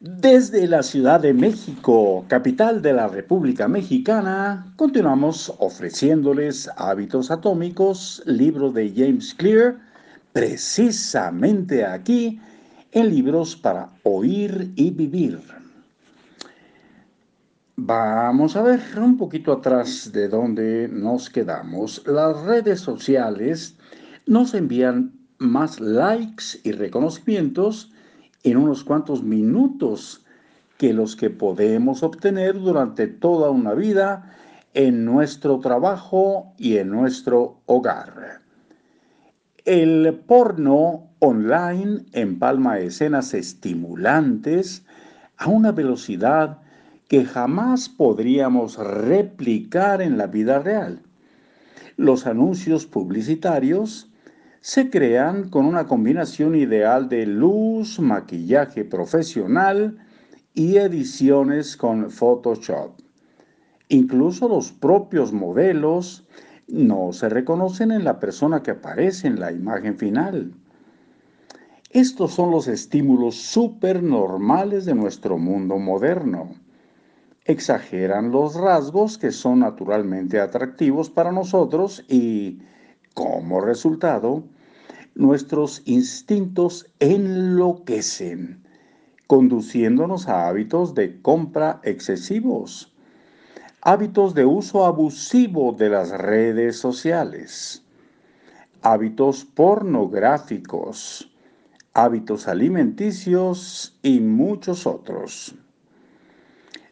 [0.00, 8.70] Desde la Ciudad de México, capital de la República Mexicana, continuamos ofreciéndoles Hábitos Atómicos, libro
[8.70, 9.76] de James Clear,
[10.32, 12.40] precisamente aquí
[12.92, 15.40] en Libros para Oír y Vivir.
[17.74, 22.04] Vamos a ver un poquito atrás de donde nos quedamos.
[22.06, 23.74] Las redes sociales
[24.26, 27.90] nos envían más likes y reconocimientos
[28.42, 30.24] en unos cuantos minutos
[30.76, 34.36] que los que podemos obtener durante toda una vida
[34.74, 38.42] en nuestro trabajo y en nuestro hogar.
[39.64, 44.84] El porno online empalma escenas estimulantes
[45.36, 46.58] a una velocidad
[47.08, 51.00] que jamás podríamos replicar en la vida real.
[51.96, 54.07] Los anuncios publicitarios
[54.68, 59.96] se crean con una combinación ideal de luz, maquillaje profesional
[60.52, 62.90] y ediciones con Photoshop.
[63.88, 66.26] Incluso los propios modelos
[66.66, 70.52] no se reconocen en la persona que aparece en la imagen final.
[71.88, 76.50] Estos son los estímulos supernormales de nuestro mundo moderno.
[77.46, 82.58] Exageran los rasgos que son naturalmente atractivos para nosotros y,
[83.14, 84.44] como resultado,
[85.18, 88.62] nuestros instintos enloquecen,
[89.26, 92.94] conduciéndonos a hábitos de compra excesivos,
[93.82, 97.84] hábitos de uso abusivo de las redes sociales,
[98.82, 101.28] hábitos pornográficos,
[101.94, 105.56] hábitos alimenticios y muchos otros.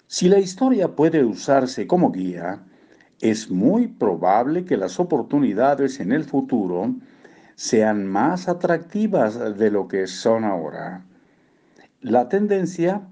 [0.08, 2.64] Si la historia puede usarse como guía,
[3.20, 6.92] es muy probable que las oportunidades en el futuro
[7.56, 11.04] sean más atractivas de lo que son ahora.
[12.00, 13.08] La tendencia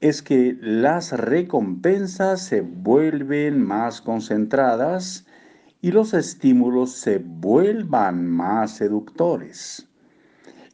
[0.00, 5.26] es que las recompensas se vuelven más concentradas
[5.80, 9.88] y los estímulos se vuelvan más seductores.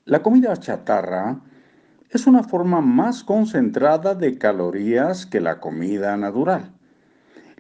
[0.05, 1.41] La comida chatarra
[2.11, 6.73] es una forma más concentrada de calorías que la comida natural.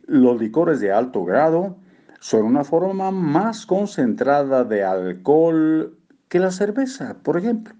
[0.06, 1.76] Los licores de alto grado
[2.22, 7.74] son una forma más concentrada de alcohol que la cerveza, por ejemplo.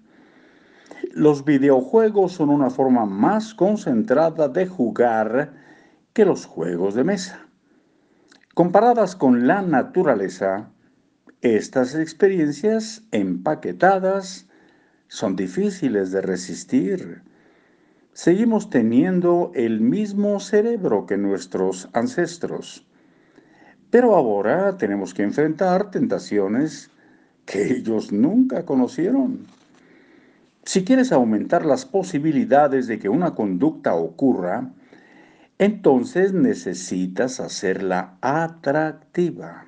[1.13, 5.53] Los videojuegos son una forma más concentrada de jugar
[6.11, 7.47] que los juegos de mesa.
[8.53, 10.69] Comparadas con la naturaleza,
[11.39, 14.49] estas experiencias empaquetadas
[15.07, 17.21] son difíciles de resistir.
[18.11, 22.85] Seguimos teniendo el mismo cerebro que nuestros ancestros
[23.93, 26.89] pero ahora tenemos que enfrentar tentaciones
[27.45, 29.45] que ellos nunca conocieron.
[30.63, 34.71] Si quieres aumentar las posibilidades de que una conducta ocurra,
[35.59, 39.67] entonces necesitas hacerla atractiva.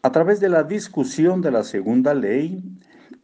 [0.00, 2.64] A través de la discusión de la segunda ley,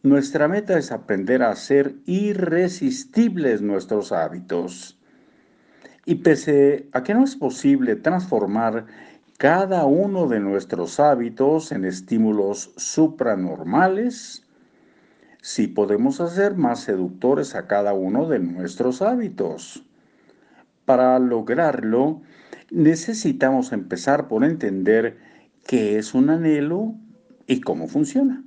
[0.03, 4.99] nuestra meta es aprender a hacer irresistibles nuestros hábitos.
[6.05, 8.85] Y pese a que no es posible transformar
[9.41, 14.45] cada uno de nuestros hábitos en estímulos supranormales,
[15.41, 19.83] si podemos hacer más seductores a cada uno de nuestros hábitos.
[20.85, 22.21] Para lograrlo,
[22.69, 25.17] necesitamos empezar por entender
[25.65, 26.93] qué es un anhelo
[27.47, 28.43] y cómo funciona.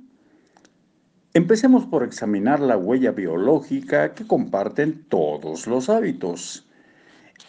[1.33, 6.69] Empecemos por examinar la huella biológica que comparten todos los hábitos.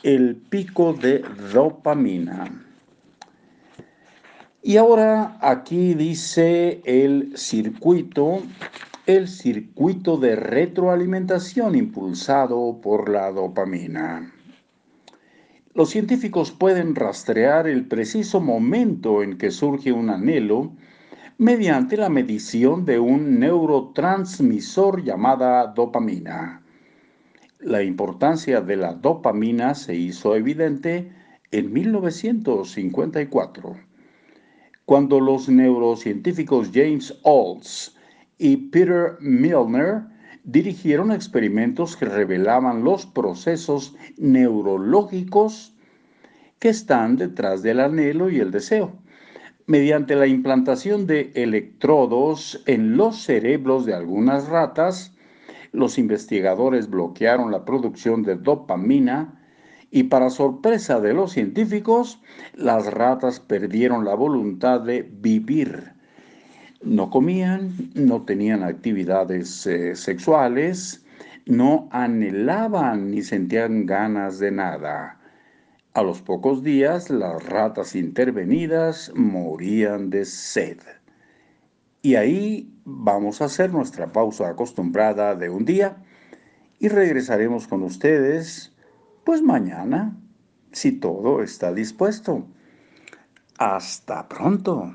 [0.03, 2.65] El pico de dopamina.
[4.67, 8.43] Y ahora aquí dice el circuito,
[9.07, 14.35] el circuito de retroalimentación impulsado por la dopamina.
[15.73, 20.73] Los científicos pueden rastrear el preciso momento en que surge un anhelo
[21.39, 26.61] mediante la medición de un neurotransmisor llamada dopamina.
[27.61, 31.13] La importancia de la dopamina se hizo evidente
[31.53, 33.86] en 1954
[34.87, 37.97] cuando los neurocientíficos James Olds
[38.39, 40.05] y Peter Milner
[40.45, 45.75] dirigieron experimentos que revelaban los procesos neurológicos
[46.61, 48.93] que están detrás del anhelo y el deseo.
[49.67, 55.17] Mediante la implantación de electrodos en los cerebros de algunas ratas,
[55.73, 59.46] los investigadores bloquearon la producción de dopamina
[59.91, 62.21] y para sorpresa de los científicos,
[62.55, 65.93] las ratas perdieron la voluntad de vivir.
[66.83, 71.05] No comían, no tenían actividades eh, sexuales,
[71.47, 75.21] no anhelaban ni sentían ganas de nada.
[75.95, 80.79] A los pocos días las ratas intervenidas morían de sed.
[82.03, 85.97] Y ahí vamos a hacer nuestra pausa acostumbrada de un día
[86.79, 88.76] y regresaremos con ustedes
[89.27, 90.17] pues mañana,
[90.71, 92.47] si todo está dispuesto.
[93.59, 94.95] Hasta pronto.